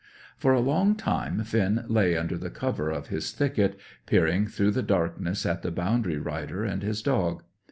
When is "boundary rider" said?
5.69-6.63